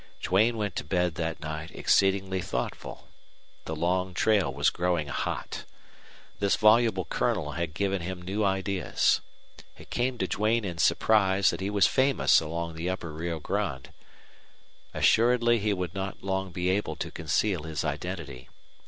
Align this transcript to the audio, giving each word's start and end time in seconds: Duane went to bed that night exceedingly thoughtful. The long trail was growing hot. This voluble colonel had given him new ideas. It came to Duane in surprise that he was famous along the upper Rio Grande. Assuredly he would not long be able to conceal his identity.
Duane 0.19 0.57
went 0.57 0.75
to 0.77 0.83
bed 0.83 1.13
that 1.13 1.41
night 1.41 1.69
exceedingly 1.75 2.41
thoughtful. 2.41 3.07
The 3.65 3.75
long 3.75 4.15
trail 4.15 4.51
was 4.51 4.71
growing 4.71 5.09
hot. 5.09 5.63
This 6.39 6.55
voluble 6.55 7.05
colonel 7.05 7.51
had 7.51 7.75
given 7.75 8.01
him 8.01 8.19
new 8.23 8.43
ideas. 8.43 9.21
It 9.77 9.91
came 9.91 10.17
to 10.17 10.25
Duane 10.25 10.65
in 10.65 10.79
surprise 10.79 11.51
that 11.51 11.61
he 11.61 11.69
was 11.69 11.85
famous 11.85 12.39
along 12.39 12.73
the 12.73 12.89
upper 12.89 13.11
Rio 13.11 13.39
Grande. 13.39 13.93
Assuredly 14.91 15.59
he 15.59 15.71
would 15.71 15.93
not 15.93 16.23
long 16.23 16.51
be 16.51 16.67
able 16.69 16.95
to 16.95 17.11
conceal 17.11 17.61
his 17.61 17.83
identity. 17.85 18.49